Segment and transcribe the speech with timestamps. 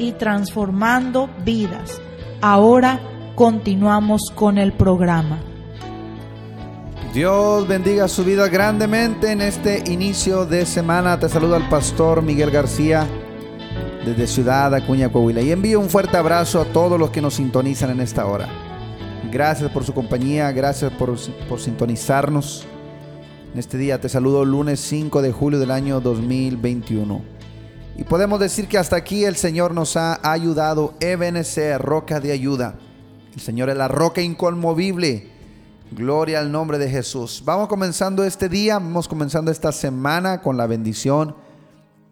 [0.00, 2.00] y transformando vidas.
[2.40, 2.98] Ahora
[3.34, 5.38] continuamos con el programa.
[7.12, 11.18] Dios bendiga su vida grandemente en este inicio de semana.
[11.18, 13.06] Te saluda el pastor Miguel García
[14.06, 15.42] desde Ciudad Acuña, Coahuila.
[15.42, 18.48] Y envío un fuerte abrazo a todos los que nos sintonizan en esta hora.
[19.30, 21.16] Gracias por su compañía, gracias por,
[21.48, 22.66] por sintonizarnos.
[23.52, 27.39] En este día te saludo lunes 5 de julio del año 2021.
[28.00, 30.94] Y podemos decir que hasta aquí el Señor nos ha ayudado.
[31.00, 32.76] Ebenezer, roca de ayuda.
[33.34, 35.30] El Señor es la roca inconmovible.
[35.90, 37.42] Gloria al nombre de Jesús.
[37.44, 41.36] Vamos comenzando este día, vamos comenzando esta semana con la bendición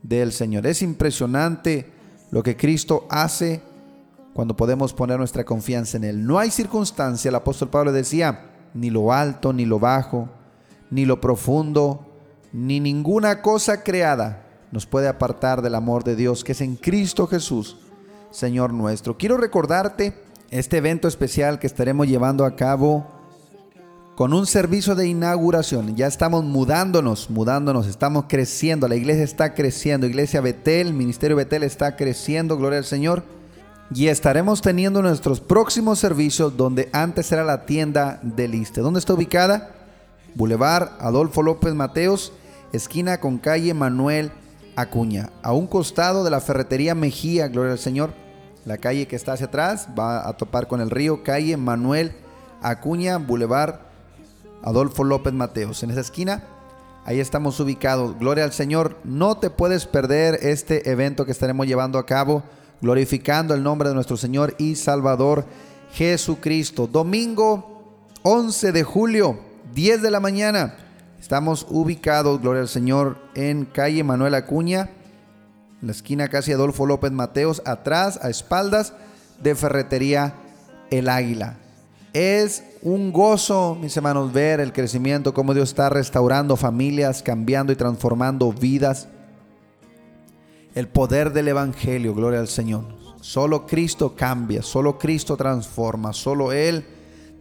[0.03, 0.67] del Señor.
[0.67, 1.91] Es impresionante
[2.31, 3.63] lo que Cristo hace
[4.35, 6.27] cuando podemos poner nuestra confianza en Él.
[6.27, 10.29] No hay circunstancia, el apóstol Pablo decía, ni lo alto, ni lo bajo,
[10.91, 12.05] ni lo profundo,
[12.53, 17.27] ni ninguna cosa creada nos puede apartar del amor de Dios que es en Cristo
[17.27, 17.77] Jesús,
[18.31, 19.17] Señor nuestro.
[19.17, 20.15] Quiero recordarte
[20.51, 23.07] este evento especial que estaremos llevando a cabo
[24.17, 25.95] con un servicio de inauguración.
[25.95, 28.89] Ya estamos mudándonos, mudándonos, estamos creciendo.
[28.89, 30.07] La iglesia está creciendo.
[30.09, 33.23] Iglesia Betel, Ministerio Betel está creciendo, gloria al Señor.
[33.95, 38.81] Y estaremos teniendo nuestros próximos servicios donde antes era la tienda de Liste.
[38.81, 39.71] ¿Dónde está ubicada?
[40.35, 42.33] Boulevard Adolfo López Mateos,
[42.73, 44.33] esquina con calle Manuel
[44.81, 48.13] Acuña, a un costado de la ferretería Mejía, gloria al Señor.
[48.65, 52.13] La calle que está hacia atrás va a topar con el río, calle Manuel
[52.63, 53.81] Acuña, Boulevard
[54.63, 55.83] Adolfo López Mateos.
[55.83, 56.45] En esa esquina,
[57.05, 58.17] ahí estamos ubicados.
[58.21, 58.97] Gloria al Señor.
[59.03, 62.45] No te puedes perder este evento que estaremos llevando a cabo,
[62.81, 65.45] glorificando el nombre de nuestro Señor y Salvador
[65.93, 66.87] Jesucristo.
[66.87, 69.41] Domingo 11 de julio,
[69.75, 70.77] 10 de la mañana.
[71.21, 74.91] Estamos ubicados, gloria al Señor, en calle Manuel Acuña,
[75.81, 78.93] en la esquina casi Adolfo López Mateos, atrás, a espaldas
[79.43, 80.35] de Ferretería
[80.91, 81.57] El Águila.
[82.13, 87.77] Es un gozo, mis hermanos, ver el crecimiento, cómo Dios está restaurando familias, cambiando y
[87.77, 89.09] transformando vidas.
[90.77, 92.85] El poder del Evangelio, gloria al Señor.
[93.21, 96.87] Solo Cristo cambia, solo Cristo transforma, solo Él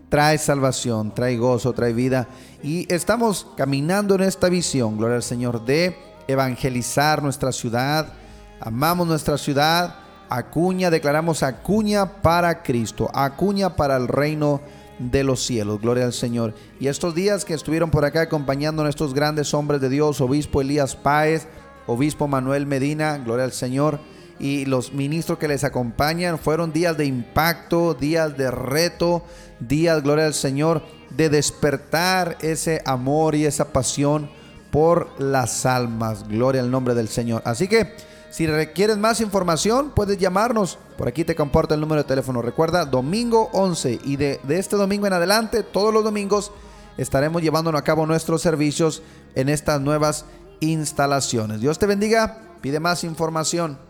[0.09, 2.27] trae salvación, trae gozo, trae vida.
[2.63, 5.95] Y estamos caminando en esta visión, gloria al Señor, de
[6.27, 8.13] evangelizar nuestra ciudad.
[8.59, 9.95] Amamos nuestra ciudad.
[10.29, 14.61] Acuña, declaramos acuña para Cristo, acuña para el reino
[14.99, 15.79] de los cielos.
[15.79, 16.53] Gloria al Señor.
[16.79, 20.61] Y estos días que estuvieron por acá acompañando a estos grandes hombres de Dios, obispo
[20.61, 21.47] Elías Páez,
[21.85, 23.99] obispo Manuel Medina, gloria al Señor,
[24.39, 29.23] y los ministros que les acompañan, fueron días de impacto, días de reto,
[29.59, 34.29] días, gloria al Señor, de despertar ese amor y esa pasión
[34.71, 36.27] por las almas.
[36.27, 37.41] Gloria al nombre del Señor.
[37.45, 37.93] Así que
[38.29, 40.77] si requieres más información, puedes llamarnos.
[40.97, 42.41] Por aquí te comporta el número de teléfono.
[42.41, 46.51] Recuerda, domingo 11 y de, de este domingo en adelante, todos los domingos,
[46.97, 49.01] estaremos llevándonos a cabo nuestros servicios
[49.35, 50.25] en estas nuevas
[50.59, 51.61] instalaciones.
[51.61, 52.41] Dios te bendiga.
[52.61, 53.86] Pide más información.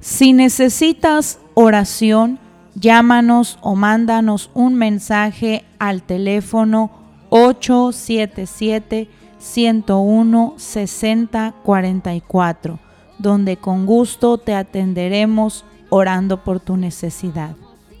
[0.00, 2.38] Si necesitas oración,
[2.76, 6.92] llámanos o mándanos un mensaje al teléfono
[7.30, 9.08] 877
[9.38, 12.78] 101 6044,
[13.18, 17.56] donde con gusto te atenderemos orando por tu necesidad.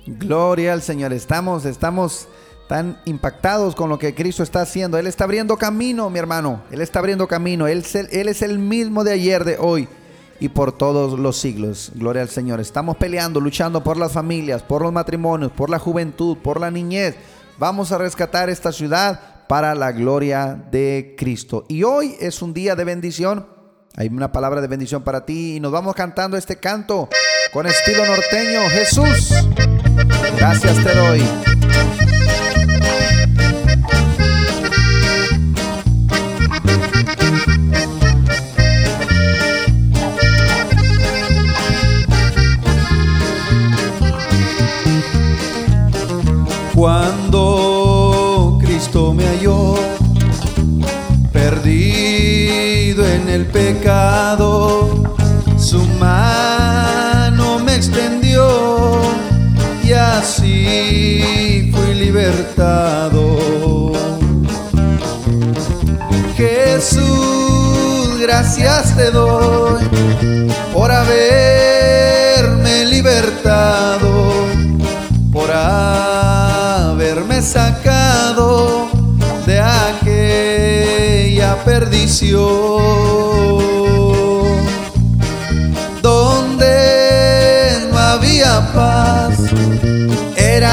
[0.06, 1.12] Gloria al Señor.
[1.12, 2.28] Estamos, estamos
[2.68, 4.98] tan impactados con lo que Cristo está haciendo.
[4.98, 6.62] Él está abriendo camino, mi hermano.
[6.70, 7.66] Él está abriendo camino.
[7.66, 9.88] Él él es el mismo de ayer, de hoy
[10.40, 11.92] y por todos los siglos.
[11.94, 12.60] Gloria al Señor.
[12.60, 17.16] Estamos peleando, luchando por las familias, por los matrimonios, por la juventud, por la niñez.
[17.58, 21.64] Vamos a rescatar esta ciudad para la gloria de Cristo.
[21.68, 23.46] Y hoy es un día de bendición.
[23.96, 27.08] Hay una palabra de bendición para ti y nos vamos cantando este canto
[27.52, 28.60] con estilo norteño.
[28.70, 29.34] Jesús
[30.38, 32.07] Gracias te doy.
[53.38, 55.04] El pecado,
[55.56, 59.00] su mano me extendió
[59.84, 63.92] y así fui libertado.
[66.36, 69.84] Jesús, gracias te doy
[70.74, 74.32] por haberme libertado,
[75.32, 78.88] por haberme sacado
[79.46, 83.27] de aquella perdición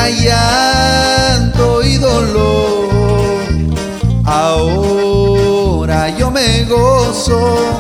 [0.10, 3.46] llanto y dolor.
[4.24, 7.80] Ahora yo me gozo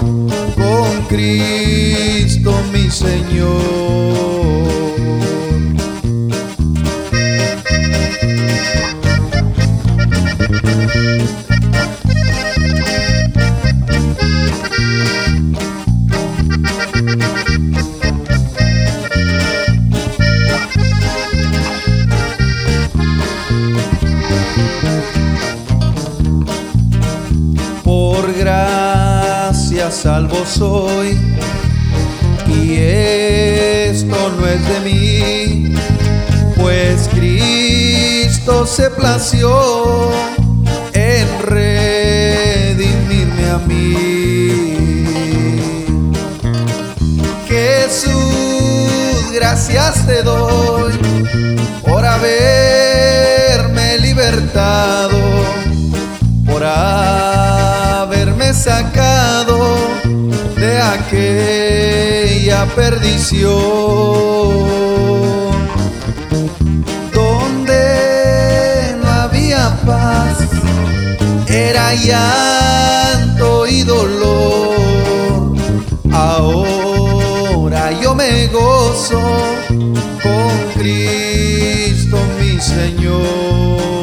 [0.55, 3.54] con Cristo mi Señor.
[58.53, 59.77] Sacado
[60.55, 63.51] de aquella perdición
[67.13, 70.37] donde no había paz,
[71.47, 75.55] era llanto y dolor.
[76.11, 79.21] Ahora yo me gozo
[80.21, 83.94] con Cristo mi Señor.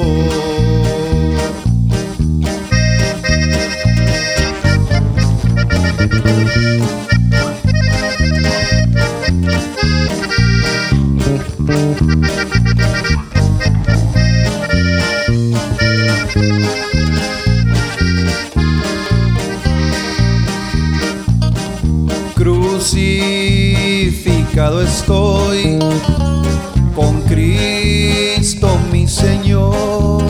[29.32, 30.22] Señor.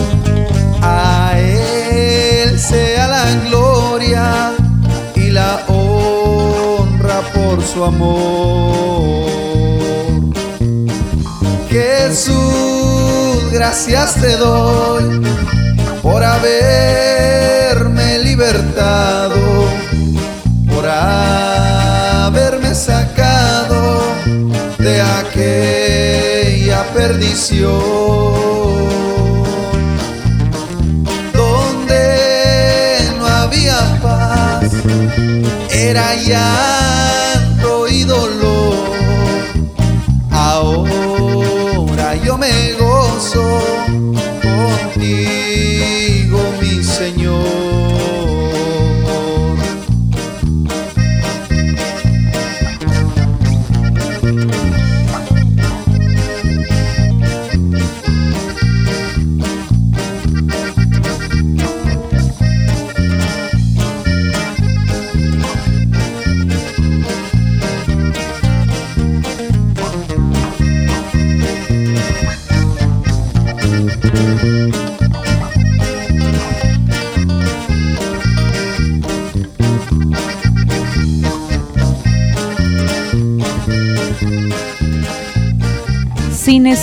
[0.80, 4.52] A Él sea la gloria
[5.16, 9.26] y la honra por su amor.
[11.68, 15.20] Jesús, gracias te doy
[16.00, 16.60] por haberme
[18.20, 19.66] libertado,
[20.72, 24.00] por haberme sacado
[24.78, 28.51] de aquella perdición
[35.92, 37.21] era llanto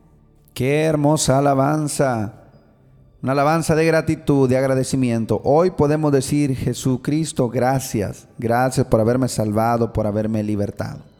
[0.55, 2.37] Qué hermosa alabanza.
[3.23, 5.43] Una alabanza de gratitud, de agradecimiento.
[5.45, 8.27] Hoy podemos decir, Jesucristo, gracias.
[8.39, 11.18] Gracias por haberme salvado, por haberme libertado.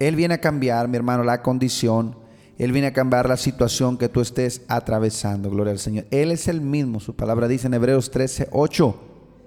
[0.00, 2.16] Él viene a cambiar, mi hermano, la condición.
[2.58, 5.50] Él viene a cambiar la situación que tú estés atravesando.
[5.50, 6.06] Gloria al Señor.
[6.10, 7.00] Él es el mismo.
[7.00, 9.00] Su palabra dice en Hebreos 13, 8.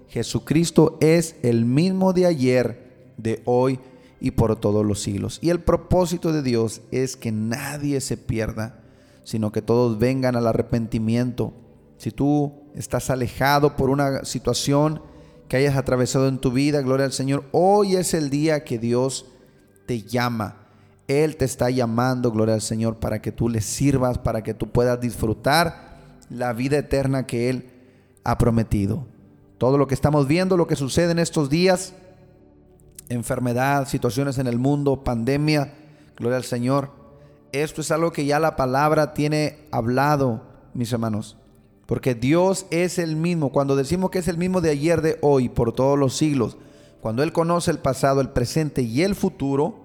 [0.08, 3.80] Jesucristo es el mismo de ayer, de hoy
[4.20, 5.40] y por todos los siglos.
[5.42, 8.80] Y el propósito de Dios es que nadie se pierda,
[9.24, 11.54] sino que todos vengan al arrepentimiento.
[11.98, 15.02] Si tú estás alejado por una situación
[15.48, 19.26] que hayas atravesado en tu vida, gloria al Señor, hoy es el día que Dios
[19.86, 20.58] te llama.
[21.08, 24.72] Él te está llamando, gloria al Señor, para que tú le sirvas, para que tú
[24.72, 25.94] puedas disfrutar
[26.30, 27.70] la vida eterna que Él
[28.24, 29.06] ha prometido.
[29.58, 31.94] Todo lo que estamos viendo, lo que sucede en estos días,
[33.10, 35.74] enfermedad, situaciones en el mundo, pandemia,
[36.18, 36.92] gloria al Señor.
[37.52, 40.42] Esto es algo que ya la palabra tiene hablado,
[40.74, 41.38] mis hermanos.
[41.86, 43.52] Porque Dios es el mismo.
[43.52, 46.58] Cuando decimos que es el mismo de ayer, de hoy, por todos los siglos,
[47.04, 49.84] cuando Él conoce el pasado, el presente y el futuro,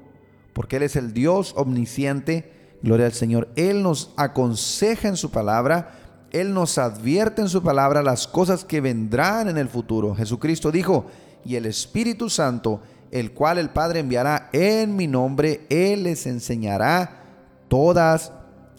[0.52, 5.98] porque Él es el Dios omnisciente, gloria al Señor, Él nos aconseja en su palabra,
[6.30, 10.14] Él nos advierte en su palabra las cosas que vendrán en el futuro.
[10.14, 11.06] Jesucristo dijo,
[11.44, 17.24] y el Espíritu Santo, el cual el Padre enviará en mi nombre, Él les enseñará
[17.66, 18.30] todas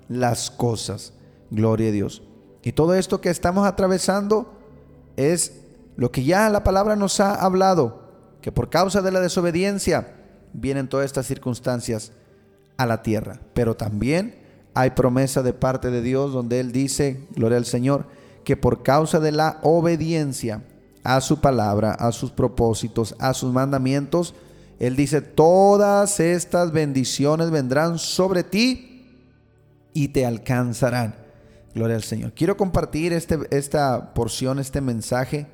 [0.07, 1.11] las cosas.
[1.51, 2.21] Gloria a Dios.
[2.63, 4.53] Y todo esto que estamos atravesando
[5.17, 5.59] es
[5.97, 7.98] lo que ya la palabra nos ha hablado,
[8.49, 10.07] que por causa de la desobediencia
[10.53, 12.13] vienen todas estas circunstancias
[12.77, 13.39] a la tierra.
[13.53, 14.39] Pero también
[14.73, 18.07] hay promesa de parte de Dios donde Él dice, gloria al Señor,
[18.43, 20.63] que por causa de la obediencia
[21.03, 24.33] a su palabra, a sus propósitos, a sus mandamientos,
[24.79, 29.05] Él dice, todas estas bendiciones vendrán sobre ti
[29.93, 31.13] y te alcanzarán.
[31.75, 32.31] Gloria al Señor.
[32.33, 35.45] Quiero compartir este, esta porción, este mensaje.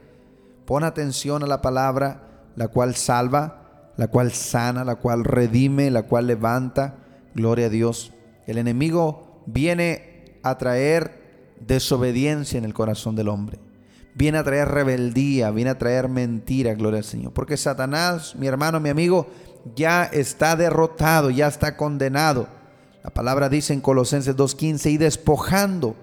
[0.66, 2.22] Pon atención a la palabra,
[2.56, 6.96] la cual salva, la cual sana, la cual redime, la cual levanta.
[7.34, 8.12] Gloria a Dios.
[8.48, 13.60] El enemigo viene a traer desobediencia en el corazón del hombre.
[14.14, 17.34] Viene a traer rebeldía, viene a traer mentira, gloria al Señor.
[17.34, 19.28] Porque Satanás, mi hermano, mi amigo,
[19.76, 22.48] ya está derrotado, ya está condenado.
[23.04, 25.96] La palabra dice en Colosenses 2.15, y despojando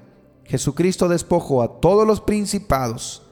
[0.44, 3.23] Jesucristo despojó a todos los principados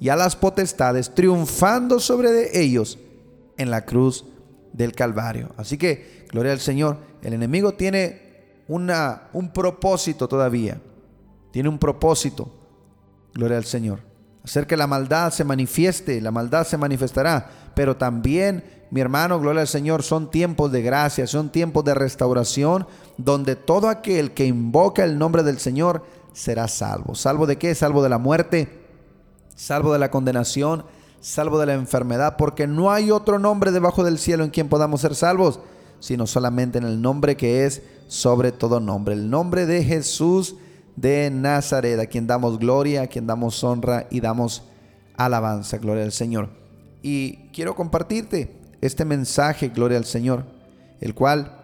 [0.00, 2.98] y a las potestades, triunfando sobre ellos
[3.56, 4.24] en la cruz
[4.72, 5.50] del Calvario.
[5.56, 10.80] Así que, gloria al Señor, el enemigo tiene una, un propósito todavía.
[11.50, 12.48] Tiene un propósito,
[13.34, 14.00] gloria al Señor.
[14.44, 17.50] Hacer que la maldad se manifieste, la maldad se manifestará.
[17.74, 22.86] Pero también, mi hermano, gloria al Señor, son tiempos de gracia, son tiempos de restauración,
[23.16, 27.14] donde todo aquel que invoca el nombre del Señor será salvo.
[27.14, 27.74] ¿Salvo de qué?
[27.74, 28.77] Salvo de la muerte,
[29.58, 30.84] salvo de la condenación,
[31.20, 35.00] salvo de la enfermedad, porque no hay otro nombre debajo del cielo en quien podamos
[35.00, 35.58] ser salvos,
[35.98, 40.54] sino solamente en el nombre que es sobre todo nombre, el nombre de Jesús
[40.94, 44.62] de Nazaret, a quien damos gloria, a quien damos honra y damos
[45.16, 46.50] alabanza, gloria al Señor.
[47.02, 50.44] Y quiero compartirte este mensaje, gloria al Señor,
[51.00, 51.60] el cual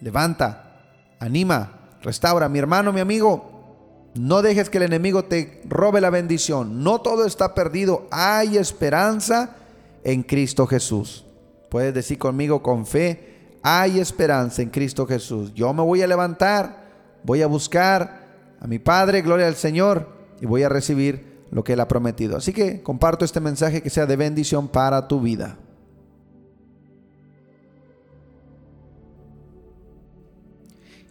[0.00, 0.80] levanta,
[1.20, 3.57] anima, restaura, mi hermano, mi amigo,
[4.18, 6.82] no dejes que el enemigo te robe la bendición.
[6.82, 8.06] No todo está perdido.
[8.10, 9.56] Hay esperanza
[10.04, 11.24] en Cristo Jesús.
[11.68, 15.52] Puedes decir conmigo con fe, hay esperanza en Cristo Jesús.
[15.54, 16.88] Yo me voy a levantar,
[17.22, 18.26] voy a buscar
[18.60, 20.08] a mi Padre, gloria al Señor,
[20.40, 22.36] y voy a recibir lo que Él ha prometido.
[22.36, 25.58] Así que comparto este mensaje que sea de bendición para tu vida.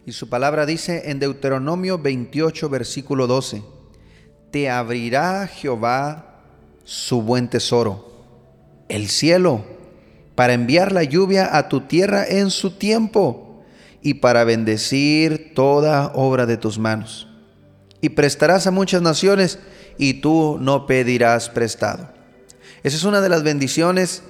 [0.08, 3.62] Y su palabra dice en Deuteronomio 28, versículo 12,
[4.50, 6.44] Te abrirá Jehová
[6.82, 8.10] su buen tesoro,
[8.88, 9.66] el cielo,
[10.34, 13.62] para enviar la lluvia a tu tierra en su tiempo
[14.00, 17.28] y para bendecir toda obra de tus manos.
[18.00, 19.58] Y prestarás a muchas naciones
[19.98, 22.08] y tú no pedirás prestado.
[22.82, 24.22] Esa es una de las bendiciones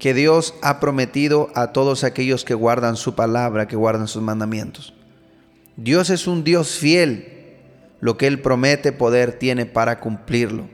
[0.00, 4.94] que Dios ha prometido a todos aquellos que guardan su palabra, que guardan sus mandamientos.
[5.76, 7.28] Dios es un Dios fiel.
[8.00, 10.68] Lo que Él promete poder tiene para cumplirlo.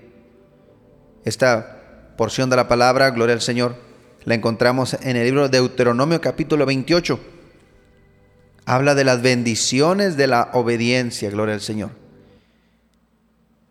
[1.24, 3.76] Esta porción de la palabra, gloria al Señor,
[4.24, 7.20] la encontramos en el libro de Deuteronomio capítulo 28.
[8.64, 11.90] Habla de las bendiciones de la obediencia, gloria al Señor.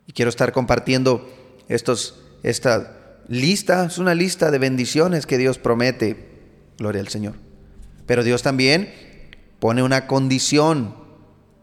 [0.06, 1.30] Y quiero estar compartiendo
[1.68, 6.30] estos, esta lista, es una lista de bendiciones que Dios promete,
[6.78, 7.36] gloria al Señor.
[8.06, 8.94] Pero Dios también
[9.60, 11.07] pone una condición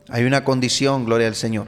[0.09, 1.67] hay una condición, gloria al Señor.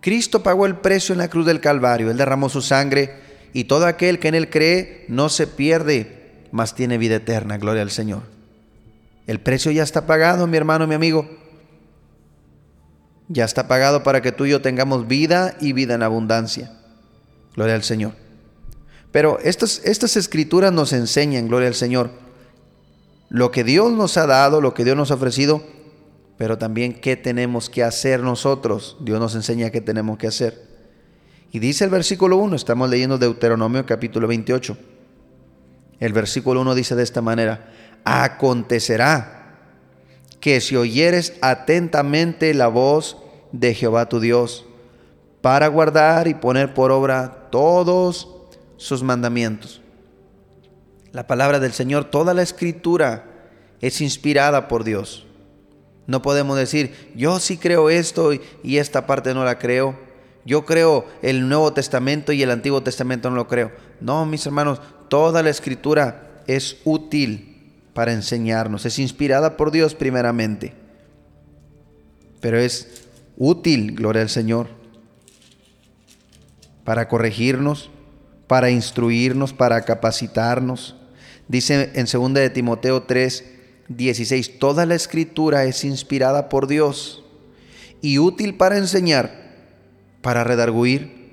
[0.00, 3.14] Cristo pagó el precio en la cruz del Calvario, Él derramó su sangre
[3.52, 7.82] y todo aquel que en Él cree no se pierde, mas tiene vida eterna, gloria
[7.82, 8.22] al Señor.
[9.26, 11.28] El precio ya está pagado, mi hermano, mi amigo.
[13.28, 16.72] Ya está pagado para que tú y yo tengamos vida y vida en abundancia.
[17.54, 18.12] Gloria al Señor.
[19.12, 22.10] Pero estas, estas escrituras nos enseñan, gloria al Señor,
[23.28, 25.62] lo que Dios nos ha dado, lo que Dios nos ha ofrecido,
[26.36, 28.96] pero también qué tenemos que hacer nosotros.
[29.00, 30.62] Dios nos enseña qué tenemos que hacer.
[31.52, 34.76] Y dice el versículo 1, estamos leyendo Deuteronomio capítulo 28.
[36.00, 37.70] El versículo 1 dice de esta manera,
[38.04, 39.58] acontecerá
[40.40, 43.18] que si oyeres atentamente la voz
[43.52, 44.66] de Jehová tu Dios,
[45.42, 48.28] para guardar y poner por obra todos
[48.76, 49.80] sus mandamientos.
[51.12, 53.26] La palabra del Señor, toda la escritura
[53.80, 55.26] es inspirada por Dios.
[56.06, 59.96] No podemos decir, yo sí creo esto y esta parte no la creo.
[60.44, 63.70] Yo creo el Nuevo Testamento y el Antiguo Testamento no lo creo.
[64.00, 68.84] No, mis hermanos, toda la escritura es útil para enseñarnos.
[68.84, 70.74] Es inspirada por Dios primeramente.
[72.40, 73.06] Pero es
[73.36, 74.68] útil, gloria al Señor,
[76.84, 77.90] para corregirnos,
[78.48, 80.96] para instruirnos, para capacitarnos.
[81.46, 83.44] Dice en 2 de Timoteo 3,
[83.88, 87.24] 16, toda la escritura es inspirada por Dios
[88.00, 89.30] y útil para enseñar,
[90.20, 91.32] para redarguir,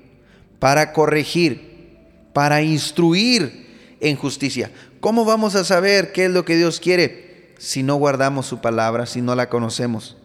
[0.58, 1.98] para corregir,
[2.32, 4.70] para instruir en justicia.
[5.00, 9.06] ¿Cómo vamos a saber qué es lo que Dios quiere si no guardamos su palabra,
[9.06, 10.16] si no la conocemos?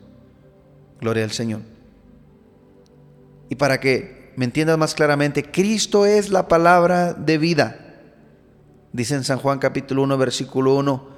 [1.01, 1.61] Gloria al Señor.
[3.49, 7.79] Y para que me entiendas más claramente, Cristo es la palabra de vida.
[8.91, 11.14] Dice en San Juan capítulo 1, versículo 1,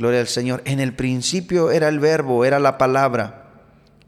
[0.00, 0.62] Gloria al Señor.
[0.64, 3.50] En el principio era el verbo, era la palabra.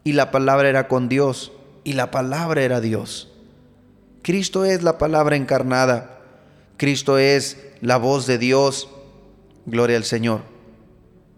[0.03, 1.51] Y la palabra era con Dios.
[1.83, 3.31] Y la palabra era Dios.
[4.23, 6.19] Cristo es la palabra encarnada.
[6.77, 8.89] Cristo es la voz de Dios.
[9.67, 10.41] Gloria al Señor.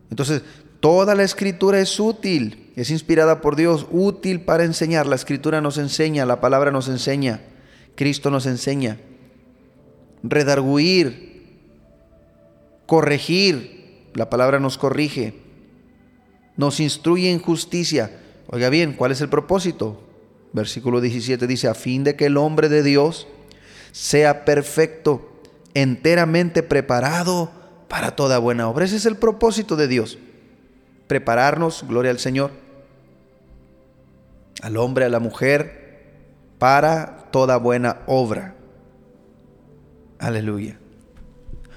[0.10, 0.42] Entonces,
[0.80, 5.06] toda la escritura es útil, es inspirada por Dios, útil para enseñar.
[5.06, 7.42] La escritura nos enseña, la palabra nos enseña,
[7.96, 9.00] Cristo nos enseña.
[10.24, 11.60] Redarguir,
[12.86, 13.75] corregir,
[14.16, 15.36] la palabra nos corrige,
[16.58, 18.12] nos instruye en justicia.
[18.48, 20.02] Oiga bien, ¿cuál es el propósito?
[20.54, 23.28] Versículo 17 dice, a fin de que el hombre de Dios
[23.92, 25.30] sea perfecto,
[25.74, 27.52] enteramente preparado
[27.90, 28.86] para toda buena obra.
[28.86, 30.18] Ese es el propósito de Dios.
[31.08, 32.52] Prepararnos, gloria al Señor,
[34.62, 35.86] al hombre, a la mujer,
[36.58, 38.56] para toda buena obra.
[40.20, 40.80] Aleluya.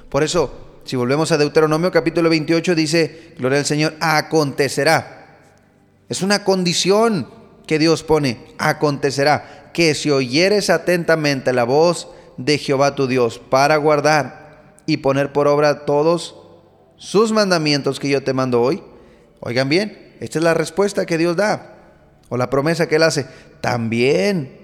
[0.08, 5.36] Por eso, si volvemos a Deuteronomio capítulo 28, dice, gloria al Señor, acontecerá.
[6.08, 7.28] Es una condición
[7.66, 13.76] que Dios pone, acontecerá, que si oyeres atentamente la voz de Jehová tu Dios para
[13.76, 16.36] guardar y poner por obra todos
[16.96, 18.82] sus mandamientos que yo te mando hoy,
[19.40, 23.26] oigan bien, esta es la respuesta que Dios da, o la promesa que Él hace,
[23.60, 24.56] también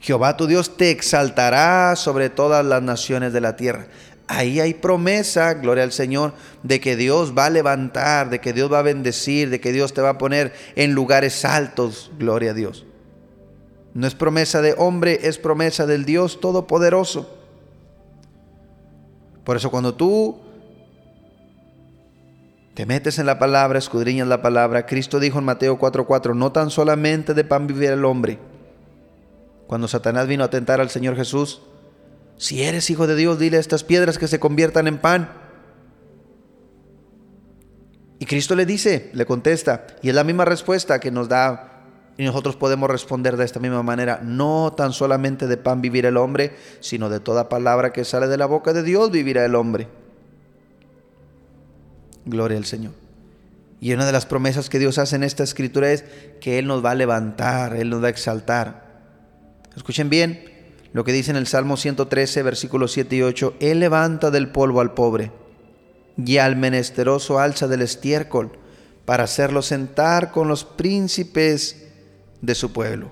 [0.00, 3.86] Jehová tu Dios te exaltará sobre todas las naciones de la tierra
[4.28, 8.72] ahí hay promesa, gloria al Señor, de que Dios va a levantar, de que Dios
[8.72, 12.54] va a bendecir, de que Dios te va a poner en lugares altos, gloria a
[12.54, 12.84] Dios.
[13.94, 17.30] No es promesa de hombre, es promesa del Dios Todopoderoso.
[19.44, 20.40] Por eso cuando tú
[22.74, 26.70] te metes en la palabra, escudriñas la palabra, Cristo dijo en Mateo 4:4, no tan
[26.70, 28.38] solamente de pan vivir el hombre.
[29.68, 31.62] Cuando Satanás vino a tentar al Señor Jesús,
[32.36, 35.30] si eres hijo de Dios, dile a estas piedras que se conviertan en pan.
[38.18, 41.74] Y Cristo le dice, le contesta, y es la misma respuesta que nos da
[42.16, 46.16] y nosotros podemos responder de esta misma manera, no tan solamente de pan vivirá el
[46.16, 49.88] hombre, sino de toda palabra que sale de la boca de Dios vivirá el hombre.
[52.24, 52.92] Gloria al Señor.
[53.80, 56.04] Y una de las promesas que Dios hace en esta escritura es
[56.40, 58.84] que Él nos va a levantar, Él nos va a exaltar.
[59.76, 60.53] Escuchen bien,
[60.94, 64.80] lo que dice en el Salmo 113, versículos 7 y 8, Él levanta del polvo
[64.80, 65.32] al pobre
[66.16, 68.52] y al menesteroso alza del estiércol
[69.04, 71.88] para hacerlo sentar con los príncipes
[72.42, 73.10] de su pueblo.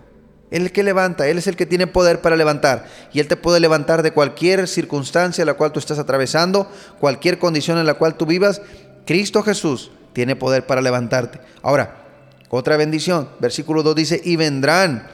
[0.53, 2.87] Él es el que levanta, Él es el que tiene poder para levantar.
[3.13, 7.41] Y Él te puede levantar de cualquier circunstancia en la cual tú estás atravesando, cualquier
[7.41, 8.63] condición en la cual tú vivas.
[9.07, 11.41] Cristo Jesús tiene poder para levantarte.
[11.63, 12.05] Ahora,
[12.49, 13.29] otra bendición.
[13.41, 15.09] Versículo 2 dice, y vendrán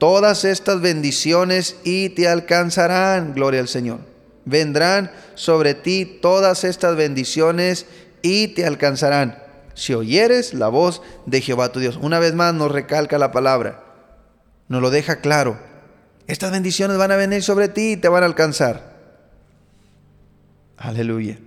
[0.00, 4.00] todas estas bendiciones y te alcanzarán, gloria al Señor.
[4.46, 7.84] Vendrán sobre ti todas estas bendiciones
[8.22, 9.38] y te alcanzarán.
[9.74, 11.98] Si oyeres la voz de Jehová tu Dios.
[12.00, 13.84] Una vez más nos recalca la palabra,
[14.68, 15.60] nos lo deja claro.
[16.26, 18.96] Estas bendiciones van a venir sobre ti y te van a alcanzar.
[20.78, 21.38] Aleluya.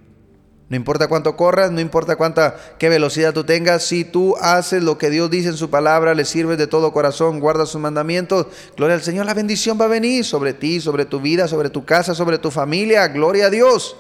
[0.74, 4.98] No importa cuánto corras, no importa cuánta qué velocidad tú tengas, si tú haces lo
[4.98, 8.96] que Dios dice en su palabra, le sirves de todo corazón, guardas sus mandamientos, gloria
[8.96, 12.16] al Señor, la bendición va a venir sobre ti, sobre tu vida, sobre tu casa,
[12.16, 13.96] sobre tu familia, gloria a Dios.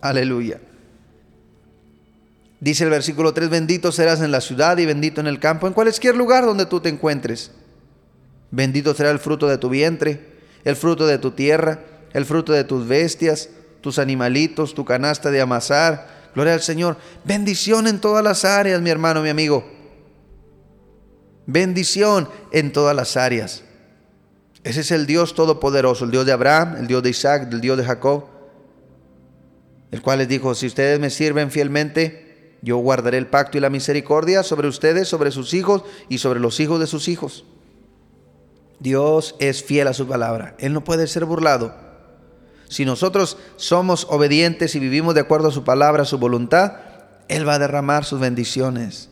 [0.00, 0.60] Aleluya.
[2.60, 5.72] Dice el versículo 3, bendito serás en la ciudad y bendito en el campo, en
[5.72, 7.50] cualquier lugar donde tú te encuentres.
[8.52, 10.20] Bendito será el fruto de tu vientre,
[10.62, 11.80] el fruto de tu tierra,
[12.12, 13.48] el fruto de tus bestias,
[13.82, 16.11] tus animalitos, tu canasta de amasar.
[16.34, 16.96] Gloria al Señor.
[17.24, 19.64] Bendición en todas las áreas, mi hermano, mi amigo.
[21.46, 23.64] Bendición en todas las áreas.
[24.64, 27.76] Ese es el Dios todopoderoso, el Dios de Abraham, el Dios de Isaac, el Dios
[27.76, 28.26] de Jacob,
[29.90, 33.70] el cual les dijo, si ustedes me sirven fielmente, yo guardaré el pacto y la
[33.70, 37.44] misericordia sobre ustedes, sobre sus hijos y sobre los hijos de sus hijos.
[38.78, 40.54] Dios es fiel a su palabra.
[40.58, 41.74] Él no puede ser burlado.
[42.72, 46.72] Si nosotros somos obedientes y vivimos de acuerdo a su palabra, a su voluntad,
[47.28, 49.10] Él va a derramar sus bendiciones.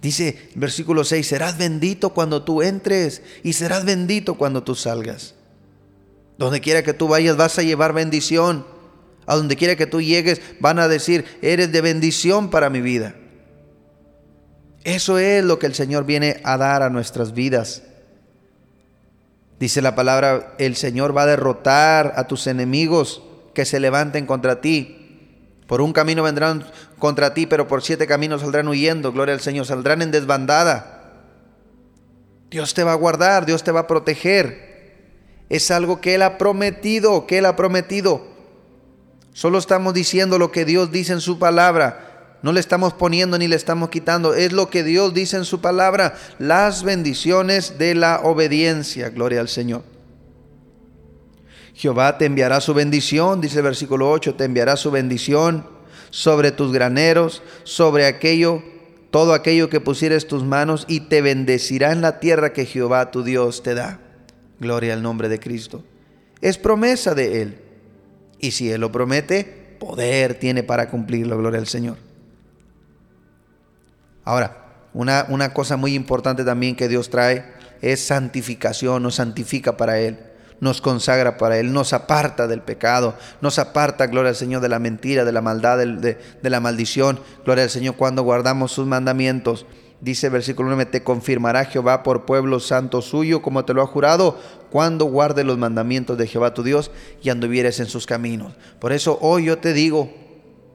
[0.00, 5.34] Dice versículo 6, serás bendito cuando tú entres y serás bendito cuando tú salgas.
[6.38, 8.64] Donde quiera que tú vayas vas a llevar bendición.
[9.26, 13.16] A donde quiera que tú llegues van a decir, eres de bendición para mi vida.
[14.84, 17.82] Eso es lo que el Señor viene a dar a nuestras vidas.
[19.58, 23.22] Dice la palabra, el Señor va a derrotar a tus enemigos
[23.54, 24.94] que se levanten contra ti.
[25.66, 26.64] Por un camino vendrán
[26.98, 29.12] contra ti, pero por siete caminos saldrán huyendo.
[29.12, 30.94] Gloria al Señor, saldrán en desbandada.
[32.50, 34.68] Dios te va a guardar, Dios te va a proteger.
[35.48, 38.22] Es algo que Él ha prometido, que Él ha prometido.
[39.32, 42.07] Solo estamos diciendo lo que Dios dice en su palabra.
[42.42, 44.34] No le estamos poniendo ni le estamos quitando.
[44.34, 46.16] Es lo que Dios dice en su palabra.
[46.38, 49.10] Las bendiciones de la obediencia.
[49.10, 49.82] Gloria al Señor.
[51.74, 55.64] Jehová te enviará su bendición, dice el versículo 8, te enviará su bendición
[56.10, 58.64] sobre tus graneros, sobre aquello,
[59.12, 63.22] todo aquello que pusieres tus manos y te bendecirá en la tierra que Jehová tu
[63.22, 64.00] Dios te da.
[64.58, 65.84] Gloria al nombre de Cristo.
[66.40, 67.58] Es promesa de Él.
[68.40, 72.07] Y si Él lo promete, poder tiene para cumplirlo, gloria al Señor.
[74.28, 74.58] Ahora,
[74.92, 77.46] una, una cosa muy importante también que Dios trae
[77.80, 80.18] es santificación, nos santifica para Él
[80.60, 84.80] nos consagra para Él, nos aparta del pecado, nos aparta, gloria al Señor, de la
[84.80, 87.20] mentira, de la maldad, de, de, la maldición.
[87.44, 89.66] Gloria al Señor cuando guardamos sus mandamientos.
[90.00, 93.86] Dice el versículo 9, te confirmará Jehová por pueblo santo suyo, como te lo ha
[93.86, 94.36] jurado,
[94.70, 96.90] cuando guarde los mandamientos de Jehová tu Dios
[97.22, 98.54] y anduvieres en sus caminos.
[98.80, 100.12] Por eso hoy yo te digo,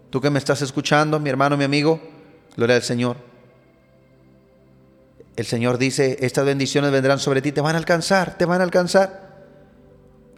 [0.09, 1.99] tú que me estás escuchando, mi hermano, mi amigo,
[2.55, 3.32] gloria al Señor.
[5.35, 8.63] El Señor dice, estas bendiciones vendrán sobre ti, te van a alcanzar, te van a
[8.63, 9.33] alcanzar.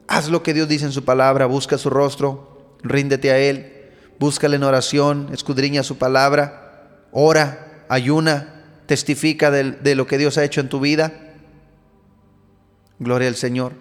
[0.07, 4.55] Haz lo que Dios dice en su palabra, busca su rostro, ríndete a Él, búscale
[4.55, 10.69] en oración, escudriña su palabra, ora, ayuna, testifica de, lo que Dios ha hecho en
[10.69, 11.11] tu vida.
[12.99, 13.73] Gloria al Señor.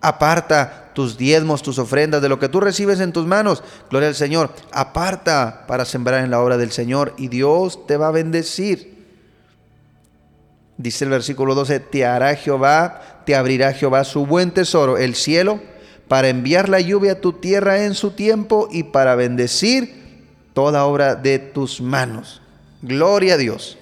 [0.00, 3.62] Aparta tus diezmos, tus ofrendas de lo que tú recibes en tus manos.
[3.90, 4.54] Gloria al Señor.
[4.72, 8.99] Aparta para sembrar en la obra del Señor y Dios te va a bendecir.
[10.82, 15.60] Dice el versículo 12, te hará Jehová, te abrirá Jehová su buen tesoro, el cielo,
[16.08, 21.16] para enviar la lluvia a tu tierra en su tiempo y para bendecir toda obra
[21.16, 22.40] de tus manos.
[22.80, 23.76] Gloria a Dios.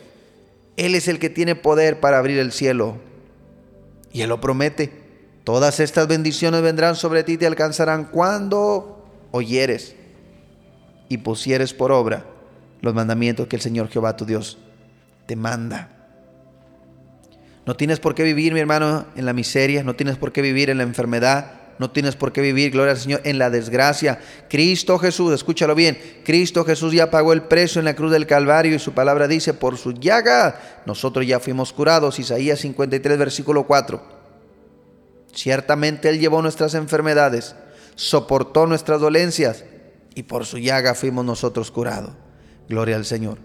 [0.76, 2.96] Él es el que tiene poder para abrir el cielo.
[4.12, 4.90] Y Él lo promete.
[5.44, 9.94] Todas estas bendiciones vendrán sobre ti y te alcanzarán cuando oyeres
[11.08, 12.26] y pusieres por obra
[12.80, 14.58] los mandamientos que el Señor Jehová tu Dios
[15.26, 15.97] te manda.
[17.68, 20.70] No tienes por qué vivir, mi hermano, en la miseria, no tienes por qué vivir
[20.70, 24.20] en la enfermedad, no tienes por qué vivir, gloria al Señor, en la desgracia.
[24.48, 28.74] Cristo Jesús, escúchalo bien, Cristo Jesús ya pagó el precio en la cruz del Calvario
[28.74, 32.18] y su palabra dice, por su llaga nosotros ya fuimos curados.
[32.18, 34.02] Isaías 53, versículo 4.
[35.34, 37.54] Ciertamente Él llevó nuestras enfermedades,
[37.96, 39.66] soportó nuestras dolencias
[40.14, 42.12] y por su llaga fuimos nosotros curados.
[42.66, 43.36] Gloria al Señor.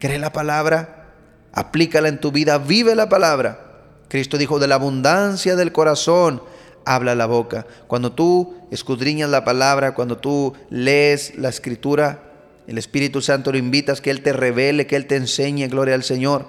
[0.00, 1.14] Cree la palabra,
[1.52, 3.66] aplícala en tu vida, vive la palabra.
[4.08, 6.42] Cristo dijo, de la abundancia del corazón
[6.84, 7.66] habla la boca.
[7.86, 12.22] Cuando tú escudriñas la palabra, cuando tú lees la escritura,
[12.66, 16.04] el Espíritu Santo lo invitas que Él te revele, que Él te enseñe, gloria al
[16.04, 16.46] Señor.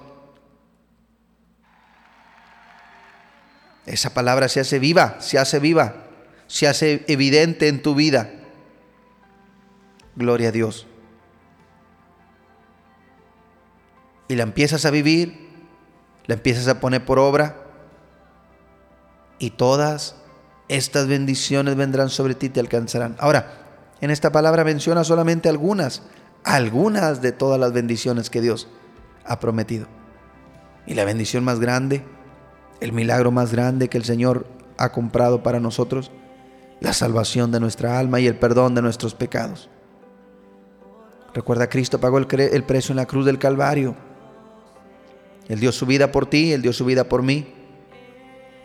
[3.85, 6.05] Esa palabra se hace viva, se hace viva,
[6.47, 8.31] se hace evidente en tu vida.
[10.15, 10.85] Gloria a Dios.
[14.27, 15.48] Y la empiezas a vivir,
[16.29, 17.55] la empiezas a poner por obra
[19.39, 20.13] y todas
[20.67, 23.15] estas bendiciones vendrán sobre ti y te alcanzarán.
[23.17, 23.47] Ahora,
[23.99, 26.03] en esta palabra menciona solamente algunas.
[26.43, 28.67] algunas de todas las bendiciones que Dios
[29.25, 29.87] ha prometido.
[30.85, 32.05] Y la bendición más grande,
[32.79, 34.45] el milagro más grande que el Señor
[34.77, 36.11] ha comprado para nosotros,
[36.79, 39.67] la salvación de nuestra alma y el perdón de nuestros pecados.
[41.33, 44.08] Recuerda, Cristo pagó el, el precio en la cruz del Calvario.
[45.49, 47.47] Él dio su vida por ti, Él dio su vida por mí.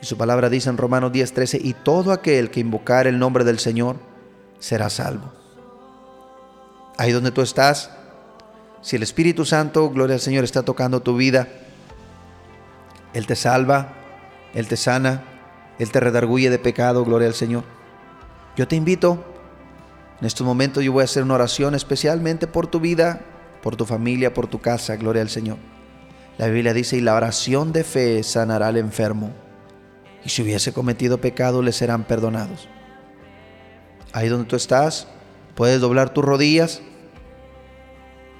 [0.00, 3.58] Y su palabra dice en Romanos 10:13, y todo aquel que invocar el nombre del
[3.58, 3.96] Señor
[4.58, 5.32] será salvo.
[6.98, 7.90] Ahí donde tú estás,
[8.82, 11.48] si el Espíritu Santo, gloria al Señor, está tocando tu vida,
[13.14, 13.94] Él te salva,
[14.52, 15.24] Él te sana,
[15.78, 17.64] Él te redarguye de pecado, gloria al Señor.
[18.56, 19.24] Yo te invito,
[20.20, 23.22] en estos momentos yo voy a hacer una oración especialmente por tu vida,
[23.62, 25.73] por tu familia, por tu casa, gloria al Señor.
[26.38, 29.30] La Biblia dice, y la oración de fe sanará al enfermo,
[30.24, 32.68] y si hubiese cometido pecado le serán perdonados.
[34.12, 35.06] Ahí donde tú estás,
[35.54, 36.82] puedes doblar tus rodillas,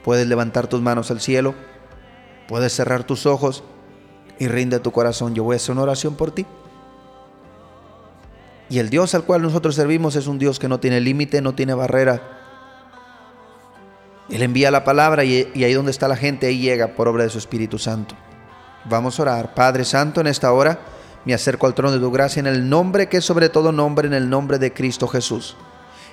[0.03, 1.55] puedes levantar tus manos al cielo,
[2.49, 3.65] puedes cerrar tus ojos
[4.39, 5.35] y rinde tu corazón.
[5.35, 6.47] Yo voy a hacer una oración por ti.
[8.69, 11.55] Y el Dios al cual nosotros servimos es un Dios que no tiene límite, no
[11.55, 12.44] tiene barrera.
[14.31, 17.31] Él envía la palabra y, ahí donde está la gente, ahí llega por obra de
[17.31, 18.15] su Espíritu Santo.
[18.85, 19.55] Vamos a orar.
[19.55, 20.79] Padre Santo, en esta hora
[21.25, 24.07] me acerco al trono de tu gracia en el nombre que es sobre todo nombre,
[24.07, 25.57] en el nombre de Cristo Jesús.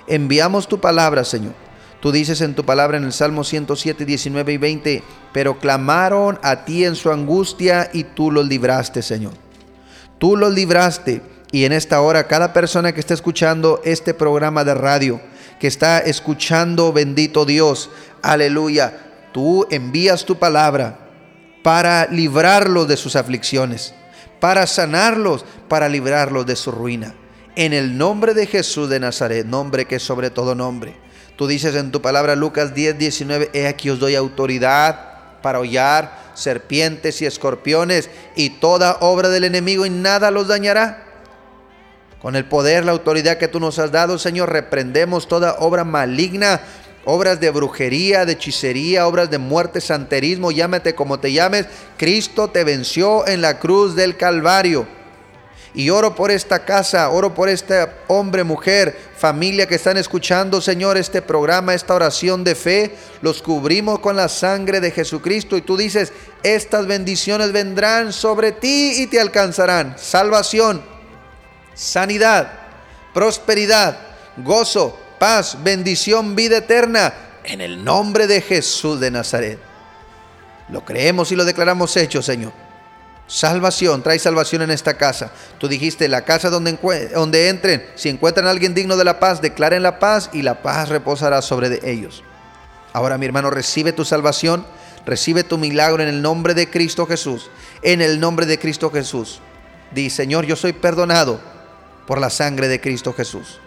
[0.06, 1.54] Enviamos tu palabra, Señor.
[2.00, 6.64] Tú dices en tu palabra en el Salmo 107, 19 y 20, pero clamaron a
[6.64, 9.34] ti en su angustia y tú los libraste, Señor.
[10.18, 11.22] Tú los libraste
[11.52, 15.20] y en esta hora, cada persona que está escuchando este programa de radio,
[15.62, 17.88] que está escuchando, bendito Dios,
[18.20, 18.98] aleluya,
[19.32, 20.98] tú envías tu palabra
[21.62, 23.94] para librarlos de sus aflicciones,
[24.40, 27.14] para sanarlos, para librarlos de su ruina.
[27.54, 30.96] En el nombre de Jesús de Nazaret, nombre que es sobre todo nombre.
[31.36, 36.32] Tú dices en tu palabra Lucas 10, 19, he aquí os doy autoridad para hollar
[36.34, 41.11] serpientes y escorpiones y toda obra del enemigo y nada los dañará.
[42.22, 46.60] Con el poder, la autoridad que tú nos has dado, Señor, reprendemos toda obra maligna,
[47.04, 51.66] obras de brujería, de hechicería, obras de muerte, santerismo, llámate como te llames.
[51.96, 54.86] Cristo te venció en la cruz del Calvario.
[55.74, 60.98] Y oro por esta casa, oro por este hombre, mujer, familia que están escuchando, Señor,
[60.98, 62.94] este programa, esta oración de fe.
[63.20, 65.56] Los cubrimos con la sangre de Jesucristo.
[65.56, 66.12] Y tú dices,
[66.44, 69.96] estas bendiciones vendrán sobre ti y te alcanzarán.
[69.98, 70.91] Salvación,
[71.74, 72.52] sanidad,
[73.12, 73.96] prosperidad,
[74.36, 79.58] gozo, paz, bendición, vida eterna, en el nombre de Jesús de Nazaret.
[80.68, 82.52] Lo creemos y lo declaramos hecho, Señor.
[83.26, 85.30] Salvación, trae salvación en esta casa.
[85.58, 89.82] Tú dijiste, la casa donde, entren, si encuentran a alguien digno de la paz, declaren
[89.82, 92.22] la paz y la paz reposará sobre ellos.
[92.92, 94.66] Ahora mi hermano, recibe tu salvación,
[95.06, 97.50] recibe tu milagro en el nombre de Cristo Jesús.
[97.82, 99.40] En el nombre de Cristo Jesús.
[99.92, 101.51] Di, Señor, yo soy perdonado
[102.06, 103.60] por la sangre de Cristo Jesús.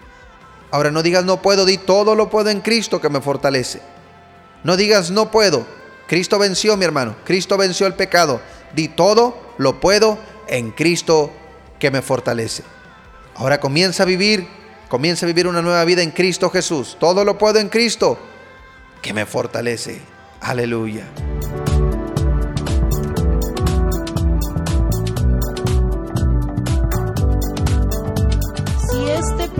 [0.72, 3.82] Ahora no digas no puedo, di todo lo puedo en Cristo que me fortalece.
[4.64, 5.66] No digas no puedo.
[6.08, 7.16] Cristo venció, mi hermano.
[7.24, 8.42] Cristo venció el pecado.
[8.74, 10.18] Di todo lo puedo
[10.48, 11.32] en Cristo
[11.80, 12.64] que me fortalece.
[13.36, 14.48] Ahora comienza a vivir,
[14.88, 16.98] comienza a vivir una nueva vida en Cristo Jesús.
[17.00, 18.18] Todo lo puedo en Cristo
[19.02, 20.02] que me fortalece.
[20.42, 21.06] Aleluya.